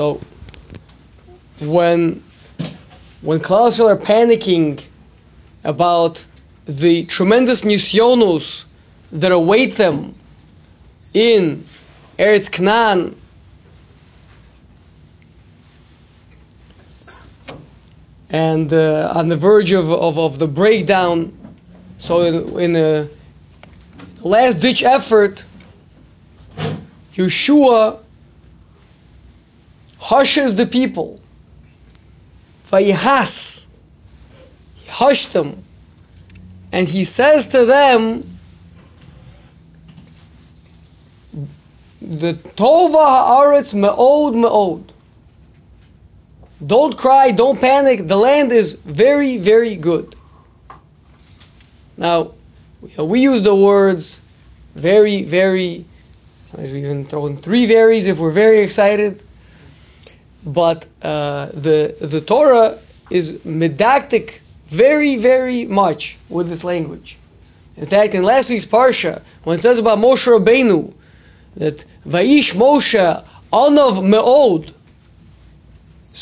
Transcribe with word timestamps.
So 0.00 0.18
when 1.60 2.24
when 3.20 3.38
Klaus 3.40 3.78
are 3.78 3.98
panicking 3.98 4.82
about 5.64 6.16
the 6.66 7.06
tremendous 7.14 7.60
nisyonos 7.60 8.40
that 9.12 9.30
await 9.30 9.76
them 9.76 10.18
in 11.12 11.68
Eretz 12.18 12.50
Canaan, 12.50 13.20
and 18.30 18.72
uh, 18.72 19.12
on 19.14 19.28
the 19.28 19.36
verge 19.36 19.70
of, 19.70 19.84
of, 19.90 20.16
of 20.16 20.38
the 20.38 20.46
breakdown. 20.46 21.36
So 22.08 22.22
in, 22.22 22.58
in 22.58 22.76
a 22.76 23.10
last 24.26 24.62
ditch 24.62 24.82
effort, 24.82 25.40
Yeshua 27.18 28.00
hushes 30.00 30.56
the 30.56 30.66
people. 30.66 31.20
Vayihas. 32.72 33.32
He 34.74 34.88
hushed 34.88 35.32
them. 35.32 35.64
And 36.72 36.88
he 36.88 37.06
says 37.16 37.44
to 37.52 37.66
them, 37.66 38.38
the 42.00 42.40
Tova 42.58 42.94
ha'aretz 42.94 43.72
me'od 43.72 44.34
me'od. 44.34 44.92
Don't 46.66 46.96
cry, 46.96 47.30
don't 47.30 47.60
panic. 47.60 48.08
The 48.08 48.16
land 48.16 48.52
is 48.52 48.74
very, 48.86 49.38
very 49.38 49.76
good. 49.76 50.14
Now, 51.96 52.32
we 52.98 53.20
use 53.20 53.44
the 53.44 53.54
words 53.54 54.04
very, 54.74 55.28
very. 55.28 55.86
Sometimes 56.50 56.72
we 56.72 56.80
even 56.80 57.06
throw 57.08 57.26
in 57.26 57.42
three 57.42 57.66
varies 57.66 58.06
if 58.06 58.18
we're 58.18 58.32
very 58.32 58.68
excited. 58.68 59.22
But 60.44 60.84
uh, 61.02 61.52
the 61.52 61.96
the 62.00 62.22
Torah 62.26 62.80
is 63.10 63.40
medactic 63.44 64.30
very, 64.72 65.16
very 65.20 65.66
much 65.66 66.16
with 66.28 66.48
this 66.48 66.62
language. 66.62 67.18
In 67.76 67.88
fact, 67.88 68.14
in 68.14 68.22
last 68.22 68.48
week's 68.48 68.66
parsha, 68.66 69.22
when 69.44 69.58
it 69.58 69.62
says 69.62 69.78
about 69.78 69.98
Moshe 69.98 70.26
Rabbeinu, 70.26 70.92
that 71.56 71.76
Vaish 72.06 72.54
Moshe 72.54 73.24
Anov 73.52 74.04
Me'od, 74.04 74.74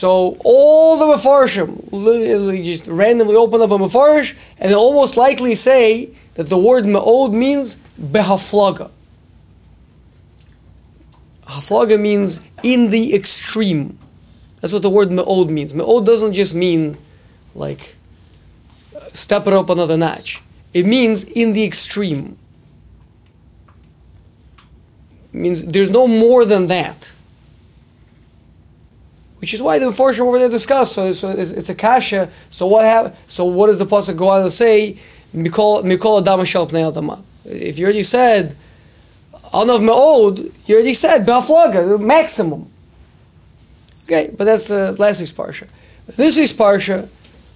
so 0.00 0.36
all 0.44 0.98
the 0.98 1.16
Mefarshim 1.16 1.88
literally 1.92 2.76
just 2.76 2.88
randomly 2.88 3.34
open 3.34 3.62
up 3.62 3.70
a 3.70 3.78
Mefarsh 3.78 4.30
and 4.58 4.70
they 4.70 4.74
almost 4.74 5.16
likely 5.16 5.58
say 5.64 6.10
that 6.36 6.50
the 6.50 6.58
word 6.58 6.84
Me'od 6.84 7.32
means 7.32 7.72
Behaflaga. 7.98 8.90
Haflaga 11.48 11.98
means 11.98 12.38
in 12.62 12.90
the 12.90 13.14
extreme. 13.14 13.98
That's 14.60 14.72
what 14.72 14.82
the 14.82 14.90
word 14.90 15.10
Me'od 15.10 15.48
means. 15.50 15.72
Me'od 15.72 16.06
doesn't 16.06 16.34
just 16.34 16.52
mean 16.52 16.98
like 17.54 17.80
step 19.24 19.46
it 19.46 19.52
up 19.52 19.68
another 19.70 19.96
notch. 19.96 20.36
It 20.74 20.86
means 20.86 21.24
in 21.34 21.52
the 21.52 21.64
extreme. 21.64 22.38
It 25.32 25.34
means 25.34 25.72
there's 25.72 25.90
no 25.90 26.06
more 26.06 26.44
than 26.44 26.68
that. 26.68 27.02
Which 29.38 29.52
is 29.52 29.60
why 29.60 29.78
the 29.78 29.88
unfortunate 29.88 30.24
over 30.24 30.38
there 30.38 30.48
discuss. 30.48 30.88
So, 30.94 31.14
so 31.20 31.28
it's, 31.28 31.52
it's, 31.58 31.68
a 31.68 31.74
kasha. 31.74 32.32
So 32.58 32.66
what 32.66 33.14
So 33.36 33.44
what 33.44 33.70
does 33.70 33.78
the 33.78 33.84
pasuk 33.84 34.16
go 34.18 34.28
on 34.28 34.50
to 34.50 34.56
say? 34.56 35.00
Mikol 35.34 35.84
Mikol 35.84 36.22
Adam 36.22 36.46
Adama. 36.46 37.22
If 37.44 37.76
you 37.78 37.84
already 37.84 38.08
said 38.10 38.56
Anav 39.52 39.82
Me'od, 39.82 40.52
you 40.66 40.74
already 40.74 40.98
said 41.00 41.26
Ba'aflaga, 41.26 41.96
the 41.96 41.98
maximum. 41.98 42.72
Okay, 44.06 44.30
but 44.36 44.44
that's 44.44 44.70
uh, 44.70 44.94
last 44.98 45.18
week's 45.18 45.32
parsha. 45.32 45.68
This 46.16 46.36
week's 46.36 46.52
parsha, 46.54 47.08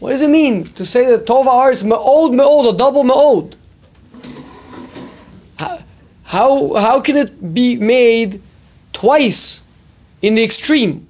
what 0.00 0.10
does 0.10 0.20
it 0.20 0.28
mean 0.28 0.74
to 0.76 0.84
say 0.86 1.06
that 1.06 1.24
Tova 1.26 1.46
Aretz 1.46 1.84
Me'od 1.84 2.32
Me'od, 2.32 2.74
a 2.74 2.76
double 2.76 3.04
Me'od? 3.04 3.56
How, 6.24 6.72
how 6.74 7.00
can 7.04 7.16
it 7.16 7.54
be 7.54 7.76
made 7.76 8.42
twice 8.94 9.38
in 10.22 10.34
the 10.34 10.42
extreme? 10.42 11.06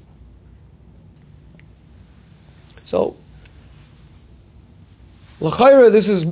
So, 2.91 3.17
L'chaira, 5.41 5.91
this 5.91 6.05
is 6.05 6.25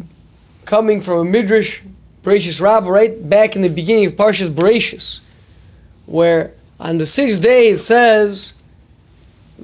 coming 0.67 1.03
from 1.03 1.21
a 1.21 1.25
Midrash, 1.25 1.69
Bereshis 2.25 2.61
Rabbah, 2.61 2.91
right 2.91 3.31
back 3.31 3.57
in 3.57 3.63
the 3.63 3.69
beginning 3.69 4.07
of 4.07 4.13
Parshas 4.15 4.55
Bereshis, 4.55 5.21
where 6.07 6.53
on 6.79 6.99
the 6.99 7.07
sixth 7.17 7.43
day 7.43 7.71
it 7.71 7.87
says, 7.89 8.39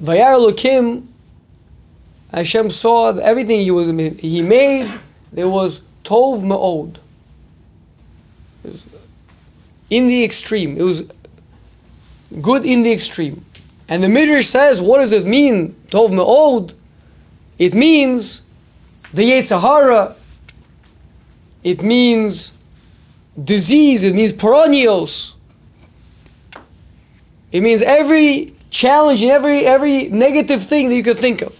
Vayar 0.01 0.37
Lokim, 0.37 1.07
Hashem 2.31 2.71
saw 2.81 3.17
everything 3.17 3.61
he 3.61 3.71
was 3.71 3.87
he 4.19 4.41
made, 4.41 4.87
there 5.31 5.49
was 5.49 5.79
Tov 6.05 6.41
Ma'od. 6.41 6.99
In 9.89 10.07
the 10.07 10.23
extreme. 10.23 10.77
It 10.77 10.83
was 10.83 10.97
good 12.41 12.65
in 12.65 12.83
the 12.83 12.91
extreme. 12.91 13.45
And 13.87 14.03
the 14.03 14.09
Midrash 14.09 14.51
says, 14.51 14.81
what 14.81 14.99
does 14.99 15.13
it 15.13 15.25
mean, 15.25 15.75
Tov 15.91 16.11
Ma'od? 16.11 16.75
It 17.57 17.73
means 17.73 18.25
the 19.13 19.21
Yetzer 19.21 19.61
Hara, 19.61 20.15
it 21.63 21.81
means 21.81 22.37
disease, 23.43 24.01
it 24.03 24.13
means 24.13 24.39
perennials. 24.39 25.33
It 27.51 27.61
means 27.61 27.81
every 27.85 28.56
challenge 28.71 29.21
and 29.21 29.31
every, 29.31 29.65
every 29.65 30.09
negative 30.09 30.69
thing 30.69 30.89
that 30.89 30.95
you 30.95 31.03
could 31.03 31.19
think 31.19 31.41
of. 31.41 31.53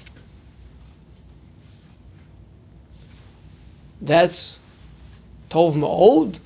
That's 4.01 4.35
Tov 5.51 5.75
Ma'od. 5.75 6.39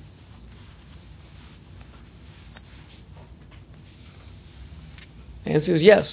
The 5.44 5.50
answer 5.50 5.76
is 5.76 5.82
yes. 5.82 6.06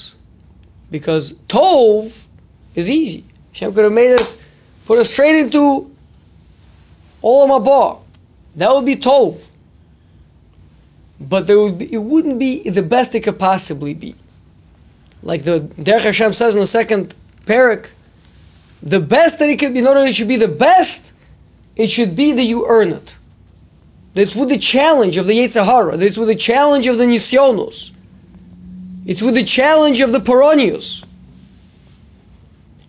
Because 0.92 1.32
Tov 1.50 2.12
is 2.76 2.88
easy. 2.88 3.26
Hashem 3.54 3.74
could 3.74 3.84
have 3.84 3.94
made 3.94 4.20
us, 4.20 4.28
put 4.86 5.00
us 5.00 5.08
straight 5.14 5.36
into 5.40 5.90
Olam 7.24 7.50
Haba. 7.50 8.02
That 8.56 8.74
would 8.74 8.86
be 8.86 8.96
Tov. 8.96 9.42
But 11.20 11.48
there 11.48 11.60
would 11.60 11.80
be, 11.80 11.94
it 11.94 12.02
wouldn't 12.02 12.40
be 12.40 12.70
the 12.74 12.82
best 12.82 13.14
it 13.14 13.24
could 13.24 13.38
possibly 13.38 13.94
be. 13.94 14.16
Like 15.22 15.46
the 15.46 15.70
Derech 15.78 16.04
Hashem 16.04 16.34
says 16.34 16.54
in 16.54 16.62
the 16.62 16.70
second 16.72 17.14
parak, 17.48 17.88
the 18.82 19.00
best 19.00 19.40
that 19.40 19.50
it 19.50 19.60
could 19.60 19.74
be, 19.74 19.82
order 19.82 20.06
it 20.06 20.16
should 20.16 20.28
be 20.28 20.38
the 20.38 20.48
best, 20.48 21.00
it 21.76 21.90
should 21.94 22.16
be 22.16 22.34
that 22.34 22.44
you 22.44 22.66
earn 22.68 22.92
it. 22.92 23.10
That's 24.16 24.36
with 24.36 24.50
the 24.50 24.60
challenge 24.60 25.18
of 25.18 25.28
the 25.28 25.34
Yetzer 25.34 25.66
Hara. 25.66 25.98
That's 25.98 26.18
with 26.18 26.30
the 26.30 26.36
challenge 26.36 26.88
of 26.88 26.98
the 26.98 27.04
Nisyonos. 27.04 27.92
It's 29.06 29.22
with 29.22 29.36
the 29.36 29.46
challenge 29.46 30.00
of 30.02 30.12
the 30.12 30.20
Peronius. 30.20 31.04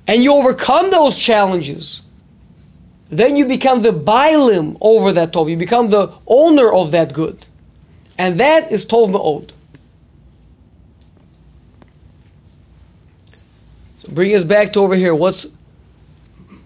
And 0.06 0.22
you 0.22 0.32
overcome 0.32 0.90
those 0.90 1.14
challenges. 1.24 2.00
Then 3.12 3.36
you 3.36 3.46
become 3.46 3.82
the 3.82 3.90
Bailim 3.90 4.76
over 4.80 5.12
that 5.12 5.32
Tov. 5.32 5.50
You 5.50 5.56
become 5.56 5.90
the 5.90 6.16
owner 6.26 6.72
of 6.72 6.92
that 6.92 7.12
good. 7.12 7.44
And 8.18 8.38
that 8.40 8.72
is 8.72 8.84
Tov 8.86 9.10
Ma'od. 9.10 9.52
So 13.99 13.99
bring 14.14 14.34
us 14.36 14.44
back 14.44 14.72
to 14.74 14.80
over 14.80 14.96
here. 14.96 15.14
What's 15.14 15.44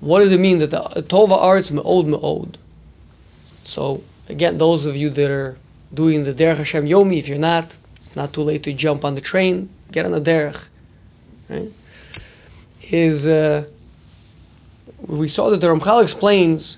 what 0.00 0.20
does 0.22 0.32
it 0.32 0.40
mean 0.40 0.58
that 0.58 0.70
the 0.70 1.02
Tova 1.02 1.38
Aretz 1.38 1.70
Me'od 1.70 2.06
Me'od? 2.06 2.58
So 3.74 4.02
again, 4.28 4.58
those 4.58 4.84
of 4.84 4.96
you 4.96 5.10
that 5.10 5.30
are 5.30 5.58
doing 5.94 6.24
the 6.24 6.32
Derech 6.32 6.58
Hashem 6.58 6.84
Yomi, 6.84 7.20
if 7.22 7.26
you're 7.26 7.38
not, 7.38 7.70
it's 8.06 8.16
not 8.16 8.32
too 8.32 8.42
late 8.42 8.64
to 8.64 8.74
jump 8.74 9.04
on 9.04 9.14
the 9.14 9.20
train, 9.20 9.70
get 9.92 10.04
on 10.04 10.12
the 10.12 10.20
Derech. 10.20 10.60
Right? 11.48 11.72
Is 12.82 13.24
uh, 13.24 13.64
we 15.08 15.30
saw 15.30 15.50
that 15.50 15.60
the 15.60 15.66
Ramchal 15.66 16.04
explains 16.04 16.76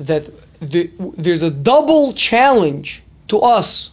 that 0.00 0.24
the, 0.60 0.90
there's 1.18 1.42
a 1.42 1.50
double 1.50 2.14
challenge 2.30 3.02
to 3.28 3.38
us. 3.38 3.90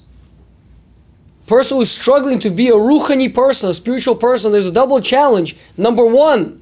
Person 1.48 1.78
who's 1.78 1.92
struggling 2.01 2.40
to 2.42 2.50
be 2.50 2.69
a 2.69 2.74
ruchani 2.74 3.34
person, 3.34 3.69
a 3.69 3.75
spiritual 3.75 4.16
person, 4.16 4.51
there's 4.51 4.66
a 4.66 4.72
double 4.72 5.01
challenge. 5.01 5.56
Number 5.75 6.06
one, 6.06 6.62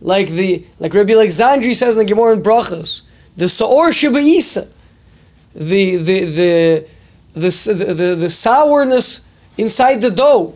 like 0.00 0.28
the 0.28 0.66
like 0.78 0.94
Rabbi 0.94 1.12
Alexandri 1.12 1.78
says 1.78 1.92
in 1.92 1.98
the 1.98 2.04
Gemara 2.04 2.36
in 2.36 2.42
Brachos, 2.42 3.00
the 3.36 3.50
Saor 3.56 3.92
Shibaisa, 3.92 4.68
the 5.54 5.96
the 5.96 6.20
the 6.36 6.86
the, 7.34 7.50
the, 7.64 7.74
the, 7.74 7.94
the 7.94 8.30
sourness 8.42 9.04
inside 9.56 10.00
the 10.00 10.10
dough, 10.10 10.54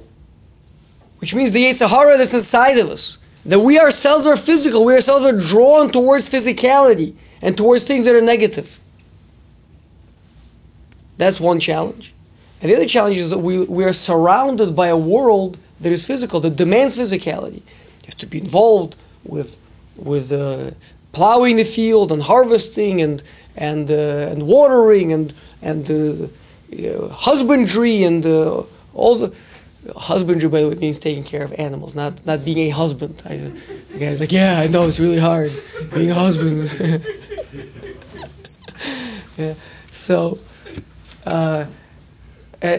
which 1.19 1.33
means 1.33 1.53
the 1.53 1.61
Yetzer 1.61 1.89
Hara 1.89 2.19
that's 2.19 2.35
inside 2.35 2.79
of 2.79 2.91
us. 2.91 3.01
That 3.47 3.61
we 3.61 3.79
ourselves 3.79 4.27
are 4.27 4.39
physical, 4.45 4.85
we 4.85 4.95
ourselves 4.95 5.25
are 5.27 5.49
drawn 5.51 5.93
towards 5.93 6.27
physicality 6.29 7.15
and 7.43 7.57
towards 7.57 7.87
things 7.87 8.07
that 8.07 8.15
are 8.15 8.23
negative. 8.23 8.67
That's 11.19 11.39
one 11.39 11.61
challenge. 11.61 12.14
And 12.65 12.73
the 12.73 12.77
other 12.77 12.89
challenge 12.89 13.19
is 13.19 13.29
that 13.29 13.37
we, 13.37 13.63
we 13.67 13.85
are 13.85 13.93
surrounded 14.07 14.75
by 14.75 14.89
a 14.89 14.97
world 14.97 15.59
that 15.83 15.93
is 15.93 16.01
physical, 16.07 16.41
that 16.41 16.57
demands 16.57 16.97
physicality. 16.97 17.57
You 17.57 18.09
have 18.09 18.17
to 18.21 18.27
be 18.27 18.39
involved 18.39 18.95
with, 19.23 19.49
with 19.99 20.33
uh, 20.33 20.71
plowing 21.13 21.59
the 21.59 21.75
field 21.77 22.11
and 22.11 22.23
harvesting 22.23 23.03
and, 23.03 23.23
and, 23.57 23.91
uh, 23.91 24.31
and 24.33 24.47
watering 24.47 25.13
and, 25.13 25.35
and 25.61 25.85
uh, 25.85 27.09
husbandry 27.15 28.05
and 28.05 28.25
uh, 28.25 28.63
all 28.95 29.19
the 29.19 29.35
husbandry 29.95 30.49
by 30.49 30.63
the 30.63 30.69
way 30.71 30.75
means 30.77 30.97
taking 31.03 31.23
care 31.23 31.45
of 31.45 31.53
animals, 31.59 31.95
not 31.95 32.25
not 32.25 32.47
being 32.47 32.71
a 32.73 32.75
husband. 32.75 33.21
I, 33.27 33.37
the 33.93 33.99
guy's 34.01 34.19
like, 34.19 34.33
yeah, 34.33 34.55
I 34.55 34.69
know 34.69 34.89
it's 34.89 34.99
really 34.99 35.21
hard 35.21 35.53
being 35.95 36.11
a 36.11 36.15
husband. 36.15 36.71
yeah. 39.37 39.55
So 40.09 40.39
uh, 41.27 41.67
uh, 42.63 42.77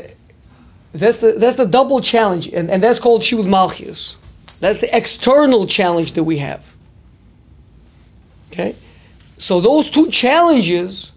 that's 0.94 1.19
the 1.19 1.36
that's 1.39 1.57
the 1.57 1.66
double 1.66 2.01
challenge, 2.01 2.48
and, 2.48 2.69
and 2.69 2.81
that's 2.81 3.00
called 3.00 3.24
Shivud 3.24 3.48
Malchus. 3.48 4.16
That's 4.62 4.80
the 4.80 4.95
external 4.95 5.68
challenge 5.68 6.13
that 6.16 6.24
we 6.24 6.39
have. 6.39 6.62
Okay, 8.51 8.77
so 9.48 9.60
those 9.60 9.89
two 9.94 10.10
challenges 10.22 11.07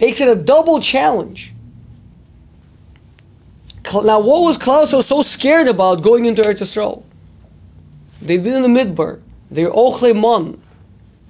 makes 0.00 0.20
it 0.20 0.28
a 0.28 0.34
double 0.34 0.82
challenge. 0.82 1.52
Now, 3.84 4.20
what 4.20 4.42
was 4.42 4.58
Klaus 4.62 4.90
so 5.08 5.24
scared 5.38 5.66
about 5.66 6.04
going 6.04 6.26
into 6.26 6.42
Eretz 6.42 6.60
Yisrael? 6.60 7.04
They've 8.20 8.42
been 8.42 8.52
in 8.52 8.62
the 8.62 8.68
Midbar. 8.68 9.22
They're 9.50 9.72
Ochle 9.72 10.12
Mon. 10.12 10.62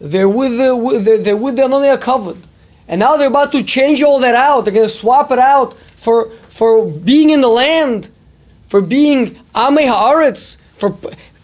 They're 0.00 0.28
with 0.28 0.52
the 0.52 1.02
they're, 1.04 1.22
they're 1.22 1.36
with 1.36 1.56
the 1.56 1.62
Ananei 1.62 2.02
Hakavod. 2.02 2.44
And 2.88 3.00
now 3.00 3.16
they're 3.16 3.28
about 3.28 3.52
to 3.52 3.62
change 3.62 4.02
all 4.02 4.20
that 4.20 4.34
out. 4.34 4.64
They're 4.64 4.74
going 4.74 4.88
to 4.88 5.00
swap 5.00 5.30
it 5.30 5.38
out 5.38 5.76
for 6.04 6.36
for 6.58 6.90
being 6.90 7.30
in 7.30 7.40
the 7.40 7.48
land, 7.48 8.10
for 8.70 8.80
being 8.80 9.42
Amei 9.54 9.86
Haaretz, 9.86 10.40
for 10.80 10.98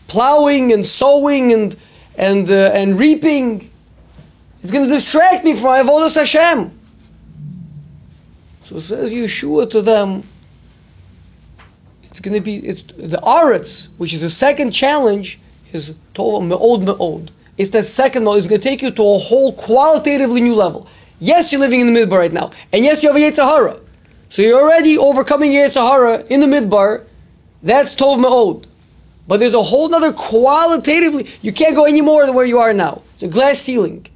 plowing 0.08 0.72
and 0.72 0.86
sowing 0.98 1.52
and 1.52 1.76
and 2.16 2.50
uh, 2.50 2.70
and 2.74 2.98
reaping. 2.98 3.70
It's 4.62 4.72
going 4.72 4.88
to 4.88 5.00
distract 5.00 5.44
me 5.44 5.60
from 5.60 5.86
Avodas 5.86 6.14
Hashem. 6.14 6.80
So 8.68 8.80
says 8.88 9.10
Yeshua 9.10 9.70
to 9.72 9.82
them, 9.82 10.26
it's 12.10 12.20
going 12.20 12.34
to 12.34 12.40
be 12.40 12.56
it's 12.56 12.80
the 12.96 13.20
Aretz, 13.22 13.70
which 13.98 14.14
is 14.14 14.20
the 14.20 14.30
second 14.40 14.72
challenge, 14.72 15.38
is 15.72 15.84
Tova 16.16 16.46
Me'od 16.46 16.80
Me'od. 16.80 17.30
It's 17.58 17.72
that 17.72 17.84
second 17.96 18.24
one. 18.24 18.38
It's 18.38 18.48
going 18.48 18.60
to 18.60 18.66
take 18.66 18.82
you 18.82 18.90
to 18.90 19.02
a 19.02 19.18
whole 19.18 19.54
qualitatively 19.66 20.40
new 20.40 20.54
level. 20.54 20.88
Yes, 21.20 21.44
you're 21.50 21.60
living 21.60 21.80
in 21.80 21.92
the 21.92 22.00
midbar 22.00 22.18
right 22.18 22.32
now, 22.32 22.50
and 22.72 22.84
yes, 22.84 22.96
you 23.02 23.08
have 23.08 23.16
a 23.16 23.20
Yetzer 23.20 23.36
Hara. 23.36 23.80
So 24.34 24.42
you're 24.42 24.60
already 24.60 24.98
overcoming 24.98 25.52
Yetzer 25.52 25.75
Hara 25.75 26.25
in 26.26 26.40
the 26.40 26.46
midbar. 26.46 27.06
That's 27.62 27.94
Tov 27.94 28.19
Me'od. 28.19 28.66
But 29.26 29.38
there's 29.38 29.54
a 29.54 29.62
whole 29.62 29.94
other 29.94 30.12
qualitatively, 30.12 31.32
you 31.40 31.52
can't 31.52 31.75
go 31.75 31.84
any 31.84 32.00
more 32.00 32.26
than 32.26 32.34
where 32.34 32.44
you 32.44 32.58
are 32.58 32.72
now. 32.72 33.02
It's 33.14 33.22
a 33.22 33.28
glass 33.28 33.56
ceiling. 33.64 34.06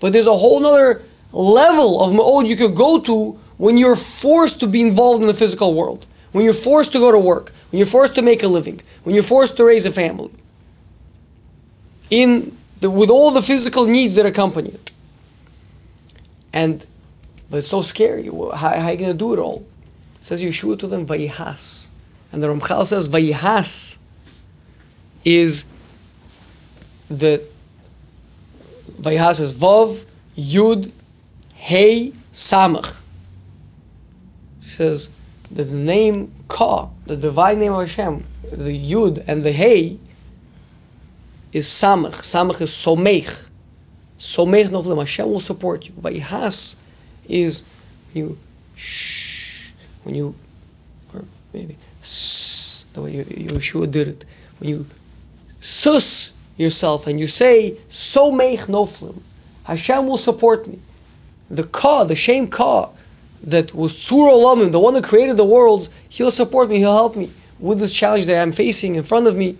But 0.00 0.12
there's 0.12 0.26
a 0.26 0.30
whole 0.30 0.64
other 0.66 1.02
level 1.32 2.02
of 2.02 2.12
Me'od 2.12 2.46
you 2.46 2.56
could 2.56 2.76
go 2.76 3.00
to 3.02 3.38
when 3.56 3.76
you're 3.76 3.96
forced 4.20 4.60
to 4.60 4.66
be 4.66 4.80
involved 4.80 5.22
in 5.22 5.28
the 5.28 5.34
physical 5.34 5.74
world, 5.74 6.06
when 6.32 6.44
you're 6.44 6.62
forced 6.62 6.92
to 6.92 6.98
go 6.98 7.10
to 7.10 7.18
work, 7.18 7.50
when 7.70 7.78
you're 7.78 7.90
forced 7.90 8.14
to 8.14 8.22
make 8.22 8.42
a 8.42 8.46
living, 8.46 8.80
when 9.04 9.14
you're 9.14 9.26
forced 9.26 9.56
to 9.56 9.64
raise 9.64 9.84
a 9.84 9.92
family, 9.92 10.32
in 12.10 12.56
the, 12.80 12.90
with 12.90 13.10
all 13.10 13.32
the 13.32 13.42
physical 13.46 13.86
needs 13.86 14.16
that 14.16 14.26
accompany 14.26 14.70
it. 14.70 14.90
And 16.52 16.86
but 17.50 17.58
it's 17.58 17.70
so 17.70 17.82
scary. 17.88 18.26
How, 18.26 18.56
how 18.56 18.68
are 18.68 18.92
you 18.92 18.98
going 18.98 19.12
to 19.12 19.18
do 19.18 19.32
it 19.32 19.38
all? 19.38 19.64
It 20.22 20.28
says 20.28 20.40
Yeshua 20.40 20.78
to 20.80 20.86
them, 20.88 21.06
Vayihas. 21.06 21.58
And 22.32 22.42
the 22.42 22.48
Ramchal 22.48 22.88
says, 22.90 23.06
Vayihas 23.06 23.70
is 25.24 25.56
the 27.08 27.46
Vayihas 29.00 29.40
is 29.40 29.56
Vav, 29.58 30.04
Yud, 30.36 30.92
Hey, 31.54 32.12
Samach 32.50 32.94
says 34.76 35.00
that 35.50 35.64
the 35.64 35.72
name 35.72 36.32
Ka, 36.48 36.90
the 37.06 37.16
divine 37.16 37.58
name 37.58 37.72
of 37.72 37.88
Hashem, 37.88 38.26
the 38.50 38.56
Yud 38.58 39.24
and 39.26 39.44
the 39.44 39.52
Hey, 39.52 39.98
is 41.52 41.66
Samach. 41.80 42.24
Samach 42.32 42.60
is 42.60 42.70
Somech. 42.84 43.34
Somech 44.36 44.70
Noflim. 44.70 45.04
Hashem 45.04 45.30
will 45.30 45.42
support 45.42 45.84
you. 45.84 45.92
Vayihas 45.92 46.56
is 47.28 47.56
you 48.12 48.38
shh, 48.76 49.72
when 50.04 50.14
you, 50.14 50.34
or 51.14 51.24
maybe 51.52 51.78
the 52.94 53.02
way 53.02 53.12
you 53.12 53.24
it, 53.28 54.24
when 54.58 54.70
you 54.70 54.86
sus 55.82 56.02
yourself 56.56 57.06
and 57.06 57.20
you 57.20 57.28
say 57.28 57.78
Somech 58.14 58.66
Noflim, 58.68 59.22
Hashem 59.64 60.06
will 60.06 60.22
support 60.24 60.66
me. 60.68 60.80
The 61.50 61.64
Ka, 61.64 62.04
the 62.04 62.16
shame 62.16 62.50
Ka, 62.50 62.90
that 63.46 63.74
was 63.74 63.92
Tzur 64.10 64.30
Olamim, 64.30 64.72
the 64.72 64.80
one 64.80 64.94
that 64.94 65.04
created 65.04 65.36
the 65.36 65.44
world, 65.44 65.88
he'll 66.08 66.32
support 66.32 66.68
me, 66.68 66.78
he'll 66.78 66.94
help 66.94 67.16
me 67.16 67.32
with 67.60 67.80
this 67.80 67.92
challenge 67.92 68.26
that 68.26 68.36
I'm 68.36 68.52
facing 68.52 68.96
in 68.96 69.06
front 69.06 69.26
of 69.26 69.36
me. 69.36 69.58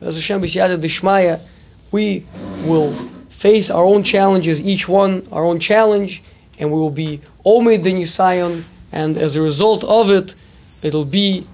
As 0.00 0.14
Hashem 0.14 0.42
B'Siyata 0.42 0.84
Dishmaya, 0.84 1.46
we 1.92 2.26
will 2.66 3.10
face 3.40 3.70
our 3.70 3.84
own 3.84 4.04
challenges, 4.04 4.58
each 4.60 4.88
one 4.88 5.28
our 5.32 5.44
own 5.44 5.60
challenge, 5.60 6.22
and 6.58 6.70
we 6.70 6.78
will 6.78 6.90
be 6.90 7.22
Omed 7.44 7.86
in 7.86 7.96
Yisayon, 7.96 8.64
and 8.92 9.18
as 9.18 9.34
a 9.34 9.40
result 9.40 9.84
of 9.84 10.08
it, 10.08 10.34
it'll 10.82 11.04
be 11.04 11.46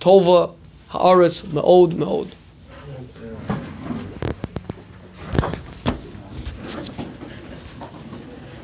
Tova 0.00 0.54
Haaretz 0.92 1.52
Me'od 1.52 1.96
Me'od. 1.96 2.34